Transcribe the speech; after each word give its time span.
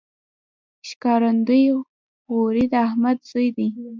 ښکارندوی 0.89 1.63
غوري 2.31 2.65
د 2.71 2.73
احمد 2.87 3.17
زوی 3.29 3.47
دﺉ. 3.55 3.71